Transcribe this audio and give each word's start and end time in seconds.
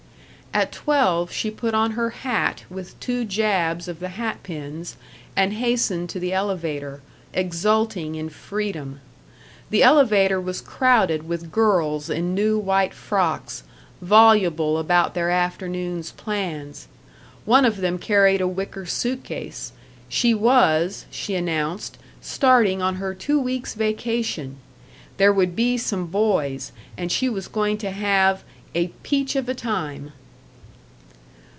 At 0.53 0.73
twelve 0.73 1.31
she 1.31 1.49
put 1.49 1.73
on 1.73 1.91
her 1.91 2.09
hat 2.09 2.65
with 2.69 2.99
two 2.99 3.23
jabs 3.23 3.87
of 3.87 3.99
the 4.01 4.09
hat 4.09 4.43
pins, 4.43 4.97
and 5.33 5.53
hastened 5.53 6.09
to 6.09 6.19
the 6.19 6.33
elevator, 6.33 7.01
exulting 7.33 8.15
in 8.15 8.27
freedom. 8.27 8.99
The 9.69 9.81
elevator 9.81 10.41
was 10.41 10.59
crowded 10.59 11.25
with 11.25 11.53
girls 11.53 12.09
in 12.09 12.35
new 12.35 12.59
white 12.59 12.93
frocks, 12.93 13.63
voluble 14.01 14.77
about 14.77 15.13
their 15.13 15.29
afternoon's 15.29 16.11
plans. 16.11 16.89
One 17.45 17.63
of 17.63 17.77
them 17.77 17.97
carried 17.97 18.41
a 18.41 18.47
wicker 18.47 18.85
suit 18.85 19.23
case. 19.23 19.71
She 20.09 20.33
was, 20.33 21.05
she 21.09 21.33
announced, 21.33 21.97
starting 22.19 22.81
on 22.81 22.95
her 22.95 23.13
two 23.13 23.39
weeks' 23.39 23.73
vacation; 23.73 24.57
there 25.15 25.31
would 25.31 25.55
be 25.55 25.77
some 25.77 26.07
boys, 26.07 26.73
and 26.97 27.09
she 27.09 27.29
was 27.29 27.47
going 27.47 27.77
to 27.77 27.91
have 27.91 28.43
"a 28.75 28.87
peach 29.01 29.37
of 29.37 29.47
a 29.47 29.55
time." 29.55 30.11